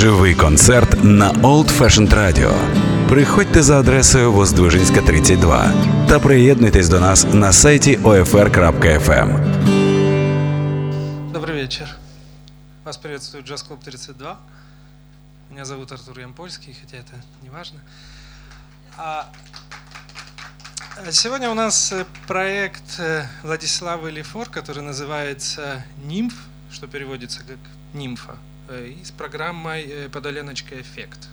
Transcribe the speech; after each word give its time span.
Живий 0.00 0.34
концерт 0.34 1.04
на 1.04 1.30
Old 1.30 1.68
Fashioned 1.78 2.14
Radio. 2.14 2.52
Приходьте 3.08 3.62
за 3.62 3.78
адресою 3.80 4.32
Воздвижинська, 4.32 5.02
32 5.02 5.72
та 6.08 6.18
приєднуйтесь 6.18 6.88
до 6.88 7.00
нас 7.00 7.26
на 7.32 7.52
сайті 7.52 7.96
OFR.FM. 7.96 9.28
Добрый 11.32 11.52
вечер. 11.52 11.96
Вас 12.84 12.96
приветствует 12.96 13.50
Jazz 13.50 13.68
Club 13.68 13.78
32. 13.84 14.38
Меня 15.50 15.64
зовут 15.64 15.92
Артур 15.92 16.20
Ямпольский, 16.20 16.76
хотя 16.80 16.96
это 16.96 17.22
не 17.42 17.50
важно. 17.50 17.80
А 18.96 19.24
сегодня 21.10 21.50
у 21.50 21.54
нас 21.54 21.92
э, 21.92 22.06
проект 22.26 23.00
э, 23.00 23.26
Владислава 23.42 24.08
Лефор, 24.08 24.48
который 24.48 24.82
называется 24.82 25.84
«Нимф», 26.06 26.34
что 26.70 26.86
переводится 26.86 27.40
как 27.40 27.58
«нимфа», 27.92 28.32
э, 28.32 28.49
и 28.78 29.04
с 29.04 29.10
программой 29.10 29.82
э, 29.82 30.08
«Подоляночка 30.08 30.80
эффект», 30.80 31.28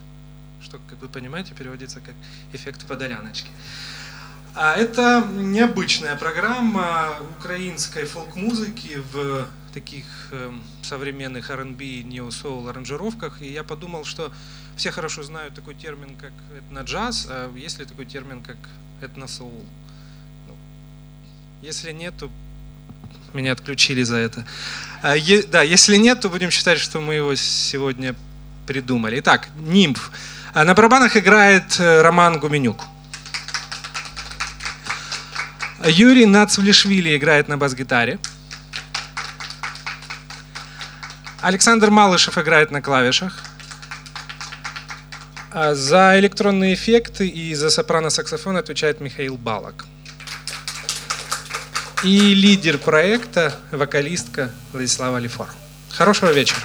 что, 0.61 0.79
как 0.89 1.01
вы 1.01 1.07
понимаете, 1.07 1.53
переводится 1.53 1.99
как 1.99 2.15
«эффект 2.53 2.85
подоляночки». 2.87 3.49
А 4.55 4.73
это 4.73 5.23
необычная 5.35 6.15
программа 6.15 7.15
украинской 7.37 8.05
фолк-музыки 8.05 9.03
в 9.13 9.47
таких 9.71 10.05
э, 10.31 10.51
современных 10.81 11.51
R&B, 11.51 12.01
нео-соул 12.01 12.67
аранжировках. 12.67 13.41
И 13.43 13.51
я 13.51 13.63
подумал, 13.63 14.03
что 14.03 14.31
все 14.75 14.89
хорошо 14.89 15.21
знают 15.21 15.53
такой 15.53 15.75
термин, 15.75 16.15
как 16.15 16.31
этно-джаз, 16.57 17.27
а 17.29 17.55
есть 17.55 17.77
ли 17.77 17.85
такой 17.85 18.05
термин, 18.05 18.41
как 18.41 18.57
этно-соул? 19.01 19.63
Ну, 20.47 20.55
если 21.61 21.91
нет, 21.91 22.15
то 22.17 22.31
меня 23.33 23.51
отключили 23.51 24.03
за 24.03 24.17
это. 24.17 24.45
А, 25.01 25.15
е- 25.15 25.43
да, 25.43 25.61
если 25.61 25.97
нет, 25.97 26.21
то 26.21 26.29
будем 26.29 26.51
считать, 26.51 26.79
что 26.79 26.99
мы 26.99 27.15
его 27.15 27.35
сегодня 27.35 28.15
придумали. 28.65 29.19
Итак, 29.19 29.49
нимф. 29.57 30.11
А 30.53 30.63
на 30.63 30.73
барабанах 30.73 31.15
играет 31.15 31.79
э, 31.79 32.01
Роман 32.01 32.39
Гуменюк. 32.39 32.81
Юрий 35.85 36.25
Нацвлишвили 36.25 37.15
играет 37.15 37.47
на 37.47 37.57
бас-гитаре. 37.57 38.19
Александр 41.41 41.91
Малышев 41.91 42.37
играет 42.37 42.71
на 42.71 42.81
клавишах. 42.81 43.43
А 45.51 45.75
За 45.75 46.19
электронные 46.19 46.73
эффекты 46.73 47.27
и 47.27 47.53
за 47.55 47.67
сопрано-саксофон 47.67 48.57
отвечает 48.57 48.99
Михаил 48.99 49.37
Балак. 49.37 49.85
И 52.03 52.35
лидер 52.35 52.77
проекта, 52.77 53.55
вокалистка 53.71 54.51
Владислава 54.71 55.17
Лефор. 55.17 55.47
Хорошего 55.89 56.31
вечера. 56.31 56.59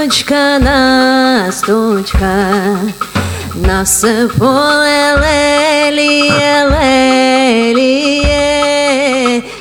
Ласточка, 0.00 0.58
ласточка, 1.46 2.78
на 3.54 3.82
все 3.82 4.28
поле 4.38 5.16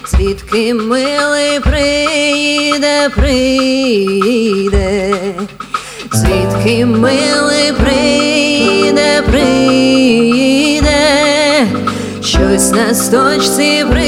звідки 0.07 0.73
милий 0.73 1.59
прийде 1.59 3.09
прийде, 3.15 5.15
звідки 6.13 6.85
милий 6.85 7.73
приїде, 7.73 9.21
прийде, 9.21 10.97
щось 12.21 12.71
на 12.71 12.93
сточці 12.93 13.85
приїде. 13.89 13.98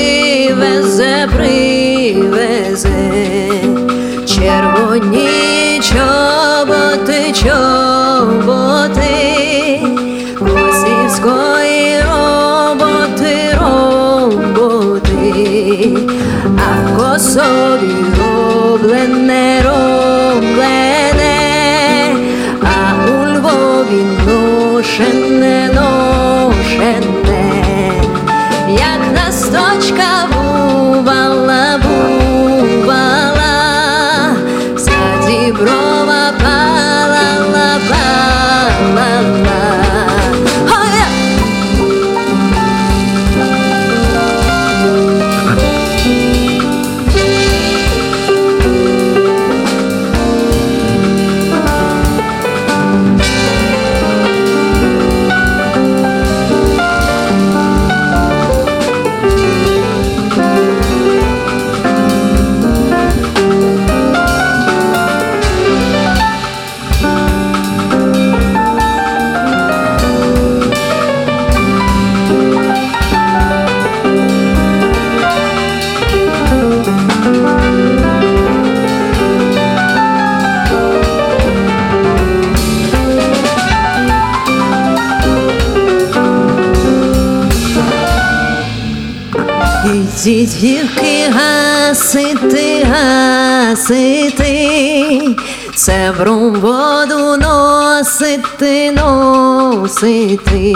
Ти 98.57 98.91
носити, 98.91 100.75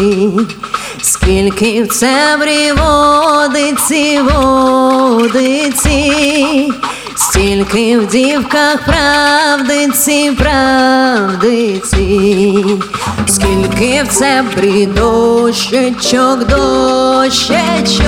скільки 1.01 1.83
в 1.83 1.87
цебрі 1.87 2.71
водиці, 2.71 4.19
водиці, 4.21 6.03
стільки 7.15 7.99
в 7.99 8.07
дівках 8.07 8.79
правдиці, 8.85 10.31
правдиці, 10.37 11.95
скільки 13.27 14.03
в 14.03 14.07
цебрі 14.07 14.85
дощечок, 14.85 16.47
дощечок, 16.47 18.05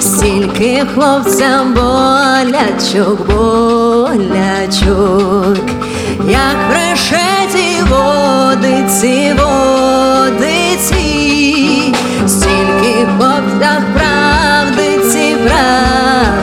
стільки 0.00 0.86
хлопцям 0.94 1.74
болячок, 1.74 3.26
болячок 3.26 4.54
як 6.28 6.56
в 6.68 6.72
решеті 6.72 7.82
водиці, 7.90 9.34
водиці, 9.38 10.94
стільки 12.26 13.06
в 13.18 13.84
правдиці, 13.94 15.36
правди. 15.44 16.33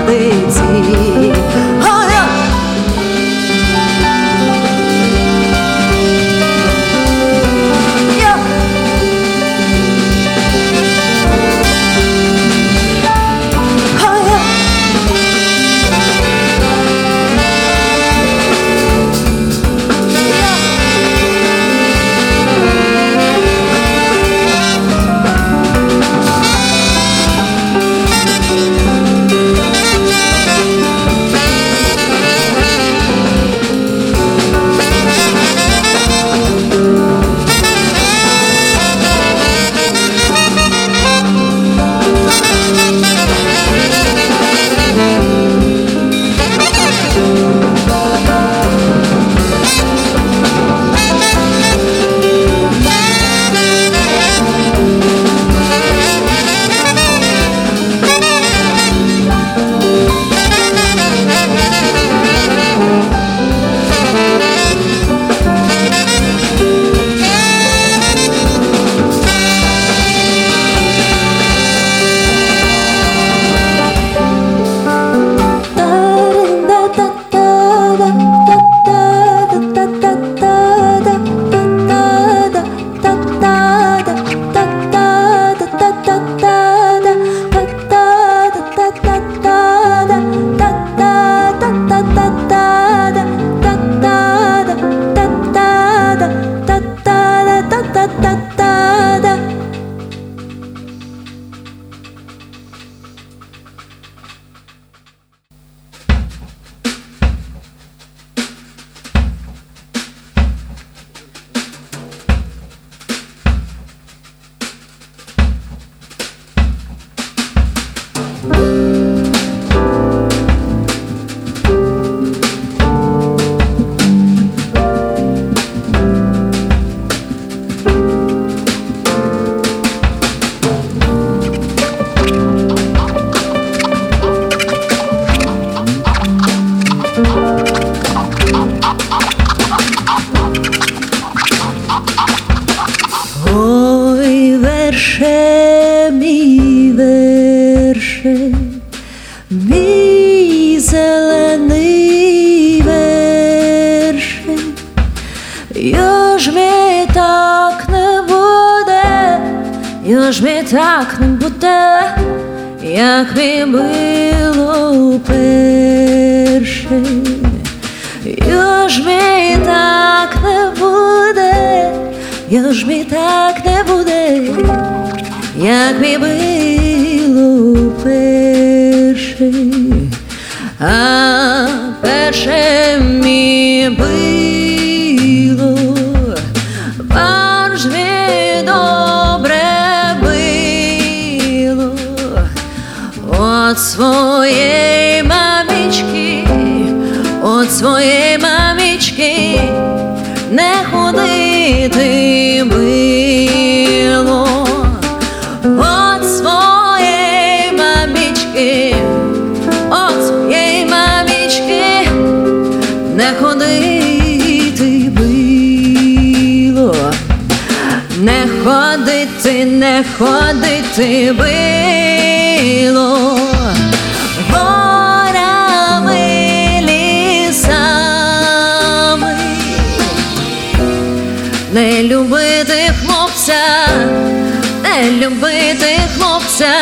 Любити 235.09 235.99
хлопця 236.17 236.73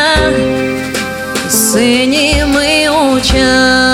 синіми 1.49 2.89
очами, 2.89 3.88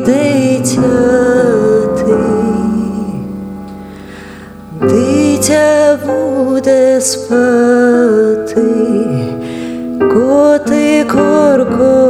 дитяти, 0.00 0.84
дитя 4.80 5.98
буде 6.06 7.00
спати, 7.00 8.64
коти 9.98 11.04
коркотати, 11.04 12.07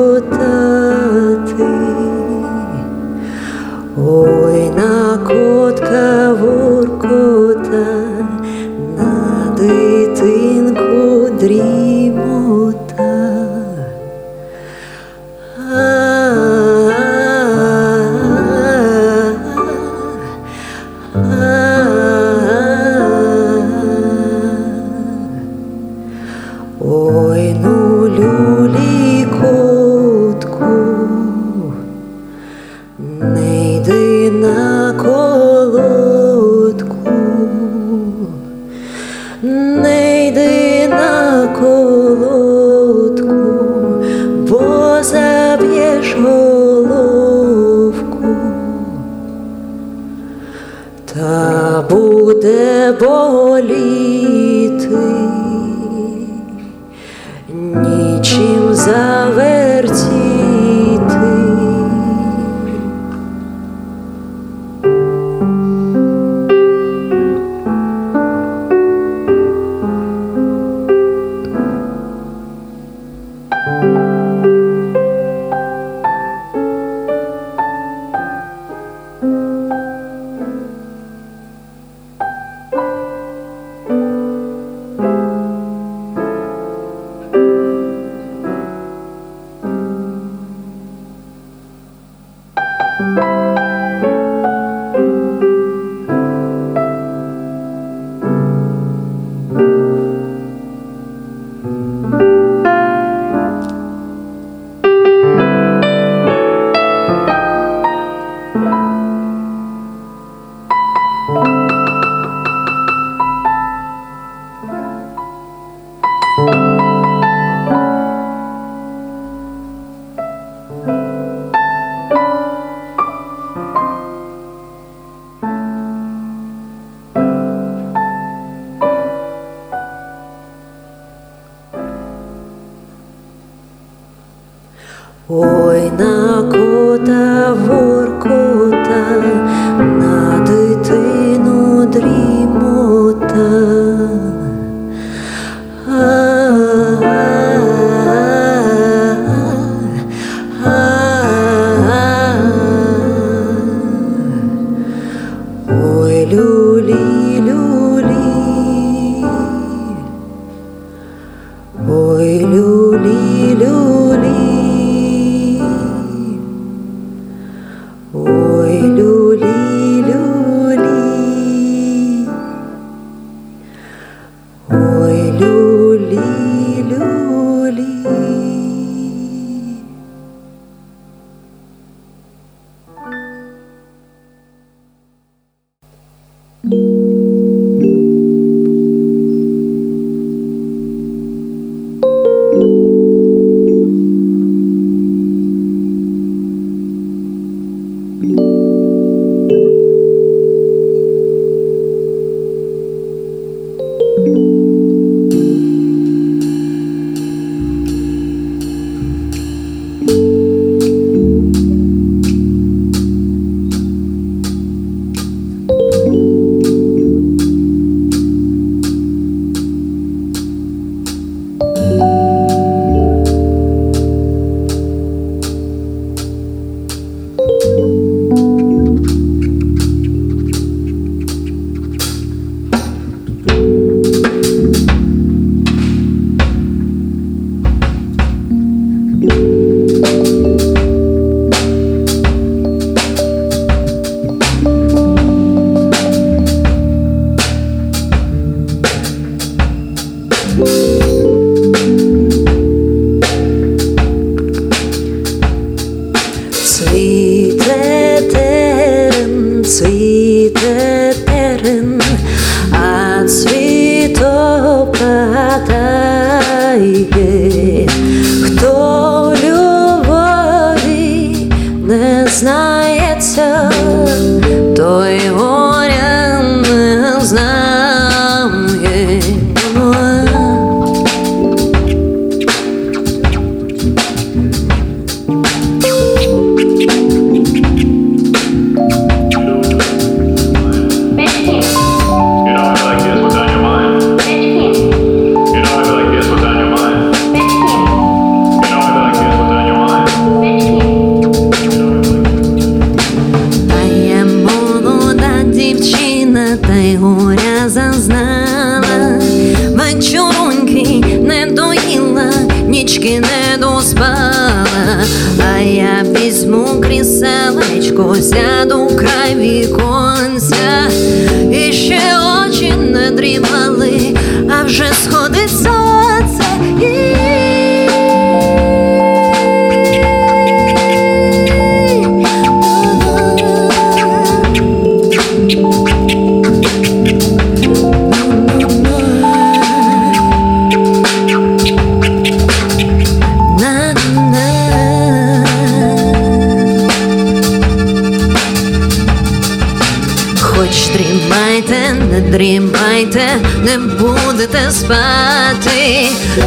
спати, 354.70 356.06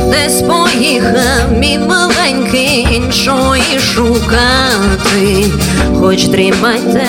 десь 0.10 0.42
поїхав 0.42 1.52
мій 1.58 1.80
маленький 1.80 2.88
іншої 2.92 3.80
шукати, 3.96 5.46
хоч 6.00 6.28
дрімайте, 6.28 7.06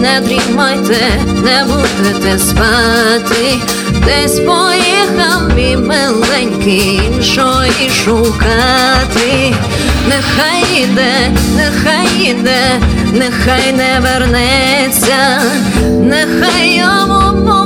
не 0.00 0.20
дрімайте, 0.20 1.00
не 1.42 1.64
будете 1.64 2.38
спати, 2.38 3.58
десь 4.04 4.38
поїхав 4.38 5.56
мій 5.56 5.76
миленький 5.76 7.00
іншої 7.12 7.90
шукати, 8.04 9.54
нехай 10.08 10.82
іде, 10.82 11.30
нехай 11.56 12.30
іде, 12.30 12.80
нехай 13.12 13.72
не 13.72 14.00
вернеться, 14.00 15.42
нехай 16.00 16.76
йому. 16.76 17.61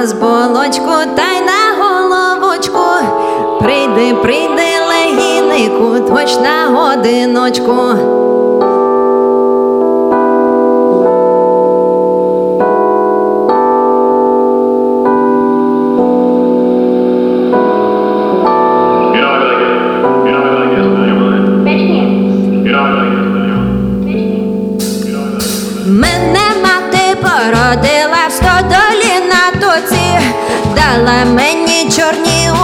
Розболочку, 0.00 0.92
та 1.16 1.32
й 1.32 1.40
на 1.40 1.84
головочку. 1.84 2.84
Прийди, 3.60 4.14
прийди, 4.14 4.62
легінику, 4.88 6.14
точ 6.14 6.36
на 6.36 6.66
годиночку. 6.66 7.94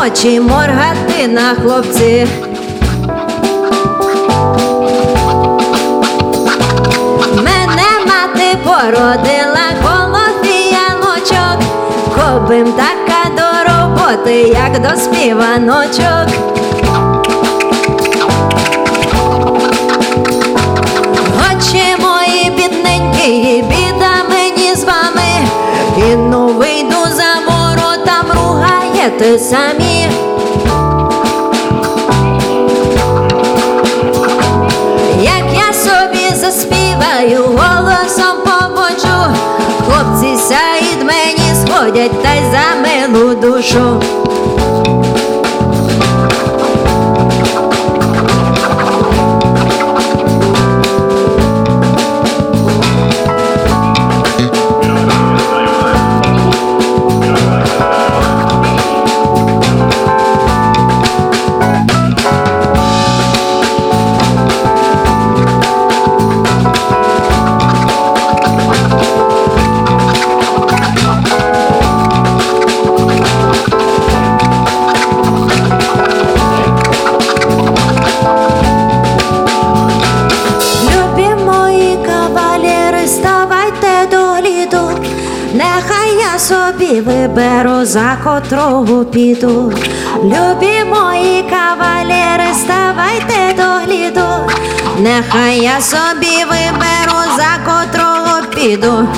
Очі, 0.06 0.40
моргати 0.40 1.28
на 1.28 1.54
хлопці. 1.54 2.26
Мене 7.36 7.90
мати 8.06 8.56
породила 8.64 9.68
коло 9.82 10.20
фіяночок, 10.42 11.58
кобим 12.14 12.72
така 12.72 13.30
до 13.36 13.72
роботи, 13.72 14.34
як 14.40 14.82
до 14.82 15.00
співаночок. 15.00 16.28
Очі 21.50 21.84
мої 21.98 22.50
бідненькі, 22.50 23.64
біда 23.68 24.14
мені 24.28 24.74
з 24.74 24.84
вами. 24.84 25.48
І 25.96 26.16
ворота, 26.16 26.71
ругаєте 29.02 29.38
самі. 29.38 30.08
Як 35.20 35.44
я 35.54 35.72
собі 35.72 36.34
заспіваю, 36.34 37.44
голосом 37.44 38.36
побочу, 38.44 39.36
хлопці 39.86 40.36
сяють 40.36 41.04
мені 41.04 41.66
сходять 41.66 42.22
та 42.22 42.34
й 42.34 42.42
за 42.52 42.80
милу 42.82 43.34
душу. 43.34 44.00
За 87.92 88.18
котрого 88.24 89.04
піду. 89.04 89.72
Любі 90.24 90.84
мої 90.90 91.44
кавалери, 91.50 92.54
ставайте 92.54 93.54
до 93.56 93.62
гліду. 93.62 94.28
Нехай 94.98 95.60
я 95.60 95.80
собі 95.80 96.36
виберу, 96.50 97.18
за 97.36 97.58
котрого 97.64 98.40
піду. 98.54 99.08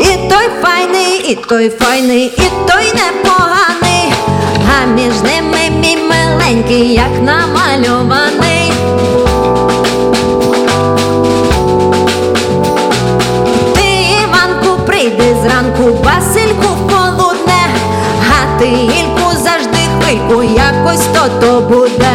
І 0.00 0.30
той 0.30 0.48
файний, 0.62 1.32
і 1.32 1.34
той 1.34 1.70
файний, 1.70 2.26
і 2.26 2.68
той 2.68 2.92
непоганий, 2.94 4.12
а 4.68 4.86
між 4.86 5.22
ними 5.22 5.80
мій 5.80 5.96
миленький, 5.96 6.92
як 6.94 7.22
намальований. 7.22 8.72
Ти, 13.74 14.06
Іванку, 14.22 14.82
прийди 14.86 15.36
зранку, 15.42 16.02
Ільку 18.72 19.32
завжди 19.32 19.78
хвильку, 20.00 20.42
якось 20.42 21.06
то 21.06 21.28
то 21.40 21.60
буде. 21.60 22.10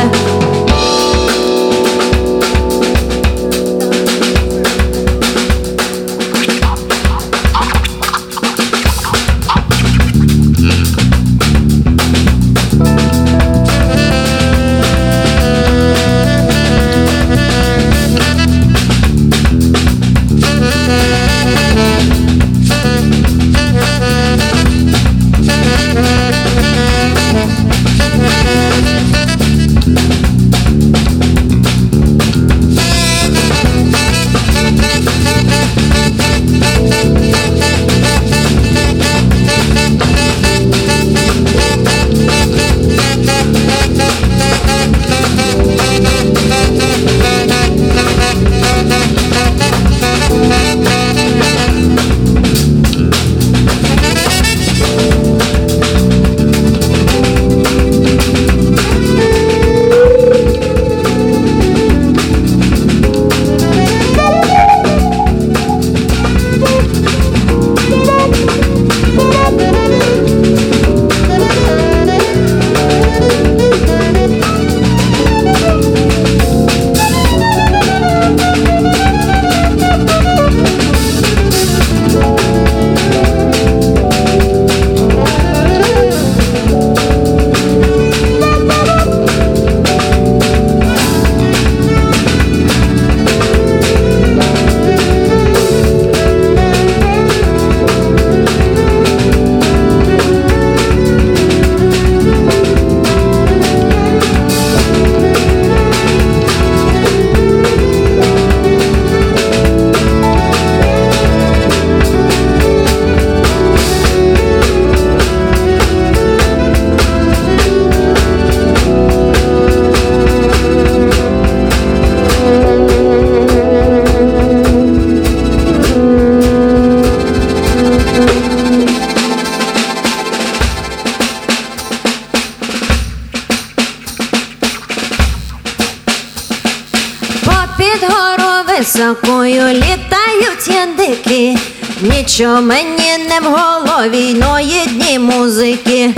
Нічого 142.41 142.61
мені 142.61 143.17
не 143.29 143.39
в 143.39 143.43
голові, 143.53 144.33
но 144.33 144.59
єдні 144.59 145.19
музики. 145.19 146.13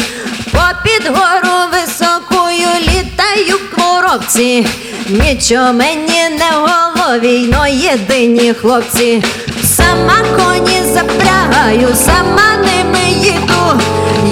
Попід 0.52 1.08
гору 1.08 1.56
високою 1.72 2.68
літають 2.82 3.62
коробці, 3.76 4.68
нічого 5.10 5.74
мені 5.74 6.22
не 6.30 6.58
в 6.58 6.70
голові, 6.70 7.54
но 7.58 7.68
єдині 7.68 8.54
хлопці. 8.54 9.24
Сама 9.64 10.18
коні 10.36 10.82
запрягаю, 10.94 11.96
сама 11.96 12.58
ними 12.58 13.12
їду, 13.22 13.82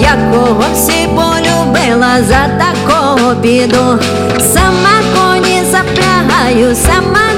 якого 0.00 0.64
всі 0.74 1.08
полюбила 1.08 2.22
за 2.28 2.48
такого 2.58 3.34
біду. 3.34 3.98
Сама 4.54 5.00
коні 5.14 5.62
запрягаю, 5.70 6.76
сама 6.86 7.31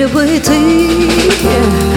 любити. 0.00 1.89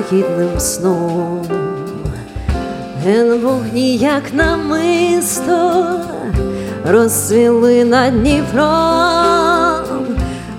лагідним 0.00 0.60
сном, 0.60 1.46
ген 3.04 3.40
вогні, 3.40 3.96
як 3.96 4.22
намисто, 4.34 5.84
розцвіли 6.86 7.84
над 7.84 8.20
Дніпром, 8.20 10.06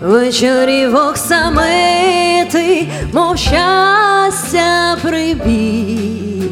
вечорівок 0.01 1.17
самити, 1.17 2.87
мов 3.13 3.37
щастя 3.37 4.97
прибій, 5.01 6.43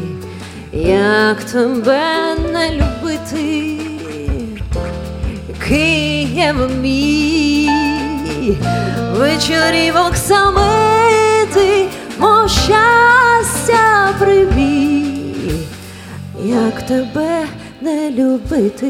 як 0.72 1.44
тебе 1.44 2.02
не 2.52 2.70
любити, 2.70 3.76
Київ 5.68 6.70
мій. 6.80 7.70
Вечорівок 9.16 10.16
самити 10.16 11.88
Мо 12.20 12.48
щастя 12.48 14.14
прибій, 14.18 15.34
як 16.44 16.82
тебе 16.82 17.46
не 17.80 18.10
любити, 18.10 18.86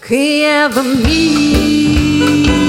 Києв 0.00 0.84
мій. 1.06 2.59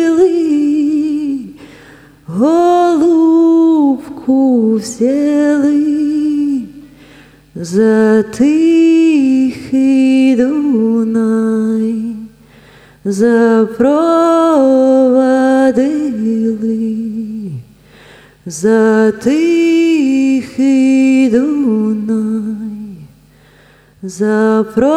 взяли 4.28 5.88
за 7.56 8.24
тихий 8.24 10.36
Дунай, 10.36 12.16
запровадили 13.06 13.88
за 18.46 19.14
тихий 19.24 21.30
Дунай, 21.30 22.98
запровадили. 24.04 24.88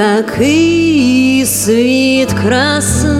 такий 0.00 1.46
світ 1.46 2.32
краса. 2.32 3.19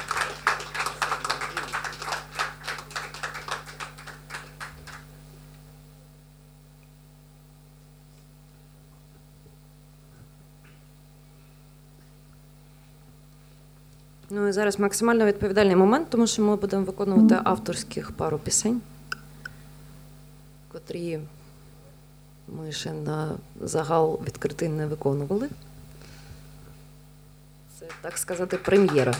зараз 14.71 14.79
максимально 14.79 15.25
відповідальний 15.25 15.75
момент, 15.75 16.09
тому 16.09 16.27
що 16.27 16.41
ми 16.41 16.55
будемо 16.55 16.83
виконувати 16.83 17.39
авторських 17.43 18.11
пару 18.11 18.37
пісень, 18.37 18.81
котрі 20.71 21.19
ми 22.47 22.71
ще 22.71 22.93
на 22.93 23.35
загал 23.61 24.19
відкритий 24.27 24.69
не 24.69 24.87
виконували. 24.87 25.49
Це, 27.79 27.85
так 28.01 28.17
сказати, 28.17 28.57
прем'єра. 28.57 29.13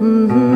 Mm-hmm. 0.00 0.49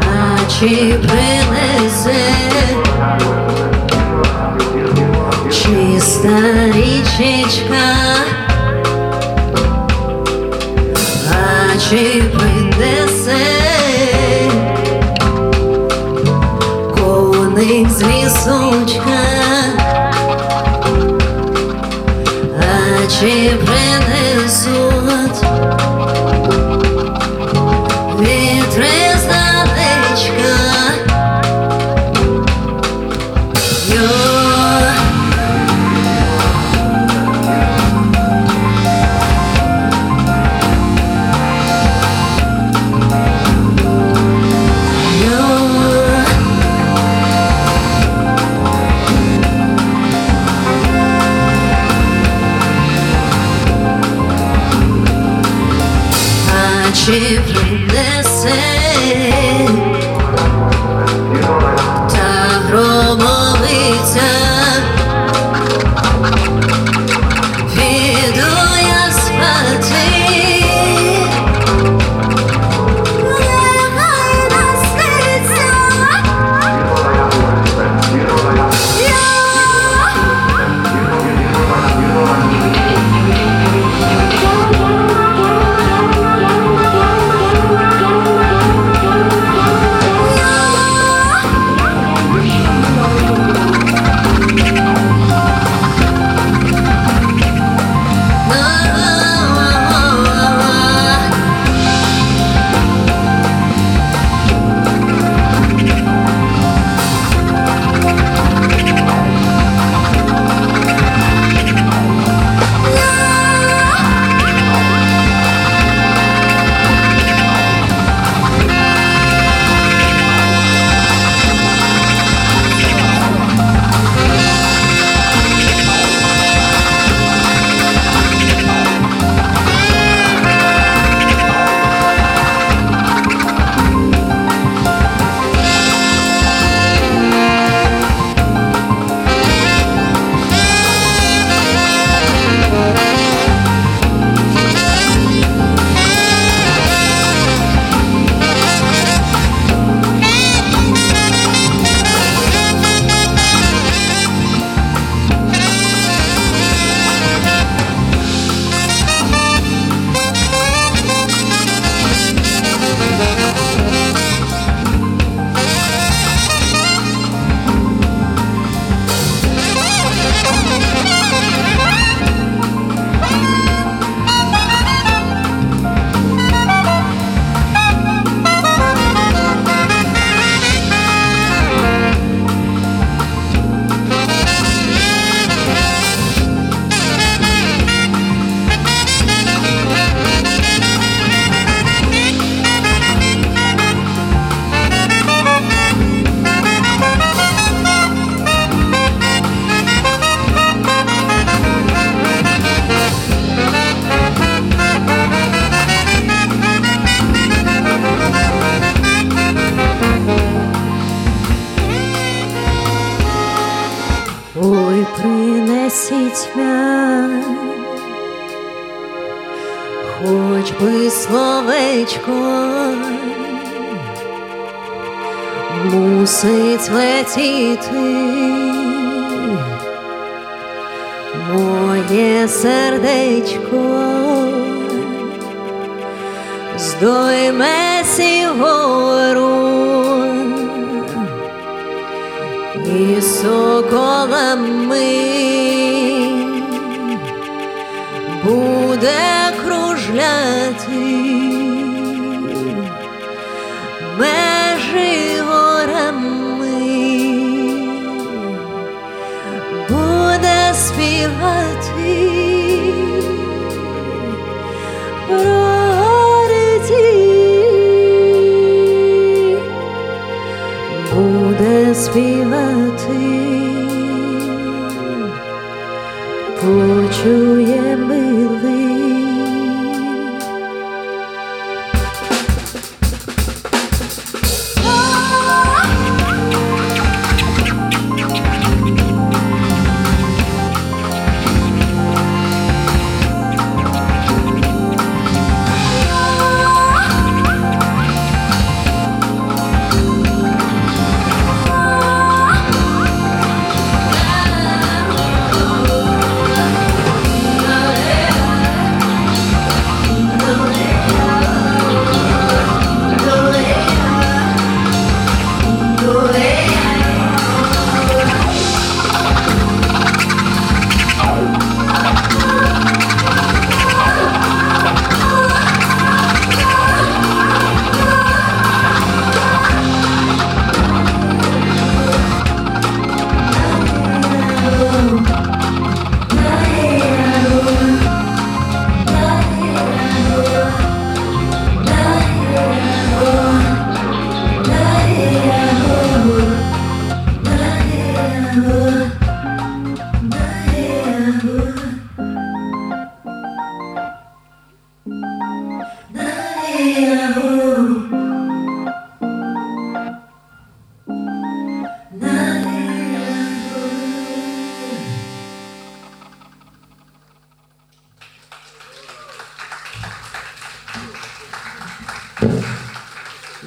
а 0.00 0.50
чи 0.50 0.98
принесе 1.08 2.22
чиста 5.50 6.38
річечка? 6.74 8.11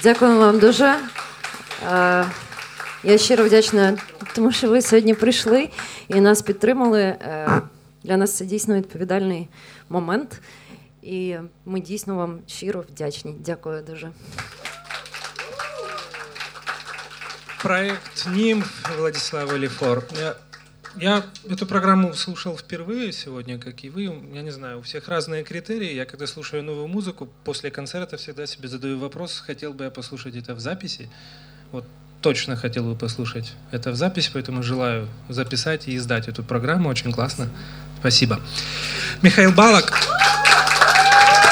Дякую 0.06 0.40
вам 0.40 0.60
дуже. 0.60 0.86
Е, 1.92 2.26
Я 3.04 3.18
щиро 3.18 3.46
вдячна, 3.46 3.98
тому 4.36 4.52
що 4.52 4.70
ви 4.70 4.82
сьогодні 4.82 5.14
прийшли 5.14 5.70
і 6.08 6.22
нас 6.22 6.42
підтримали. 6.42 7.02
Е, 7.02 7.62
Для 8.04 8.18
нас 8.18 8.38
це 8.38 8.46
дійсно 8.46 8.76
відповідальний 8.76 9.50
момент. 9.90 10.42
І 11.02 11.36
ми 11.66 11.80
дійсно 11.80 12.16
вам 12.16 12.40
щиро 12.48 12.84
вдячні. 12.90 13.36
Дякую 13.40 13.82
дуже. 13.82 14.12
Проект 17.62 18.28
НИМФ 18.36 18.98
Владислава 18.98 19.60
Лефор. 19.60 20.04
Я, 20.98 21.26
эту 21.50 21.66
программу 21.66 22.14
слушал 22.14 22.58
впервые 22.58 23.12
сегодня, 23.12 23.60
как 23.60 23.84
и 23.84 23.90
вы. 23.90 24.04
Я 24.34 24.42
не 24.42 24.52
знаю, 24.52 24.80
у 24.80 24.82
всех 24.82 25.10
разные 25.10 25.44
критерии. 25.44 25.94
Я 25.94 26.06
когда 26.06 26.26
слушаю 26.26 26.64
новую 26.64 26.88
музыку, 26.88 27.28
после 27.44 27.70
концерта 27.70 28.16
всегда 28.16 28.48
себе 28.48 28.70
задаю 28.70 28.98
вопрос, 28.98 29.44
хотел 29.46 29.74
бы 29.74 29.84
я 29.84 29.90
послушать 29.90 30.36
это 30.38 30.56
в 30.56 30.62
записи. 30.62 31.10
Вот 31.74 31.86
точно 32.22 32.56
хотел 32.56 32.86
бы 32.86 32.96
послушать 32.96 33.54
это 33.72 33.92
в 33.92 33.96
записи, 33.96 34.30
поэтому 34.34 34.64
желаю 34.64 35.10
записать 35.28 35.90
и 35.90 35.98
издать 35.98 36.30
эту 36.30 36.44
программу. 36.44 36.88
Очень 36.88 37.12
классно. 37.12 37.50
Спасибо. 38.00 38.40
Михаил 39.22 39.52
Балок, 39.52 39.92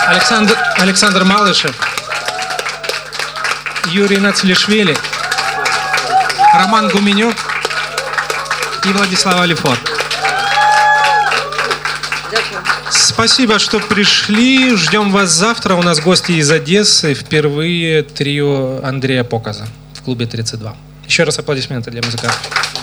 Александр, 0.08 0.58
Александр 0.78 1.26
Малышев, 1.26 1.78
Юрий 3.88 4.18
Нацлишвили, 4.18 4.96
Роман 6.54 6.88
Гуменюк 6.88 7.53
и 8.86 8.90
Владислав 8.90 9.40
Алифор. 9.40 9.78
Спасибо, 12.92 13.60
что 13.60 13.80
пришли. 13.80 14.76
Ждем 14.76 15.12
вас 15.12 15.30
завтра. 15.30 15.76
У 15.76 15.82
нас 15.82 16.00
гости 16.00 16.34
из 16.34 16.52
Одессы. 16.52 17.14
Впервые 17.14 18.04
трио 18.04 18.82
Андрея 18.84 19.24
Показа 19.24 19.68
в 19.94 20.02
клубе 20.02 20.26
32. 20.26 20.76
Еще 21.08 21.24
раз 21.24 21.40
аплодисменты 21.40 21.92
для 21.92 22.02
музыкантов. 22.02 22.83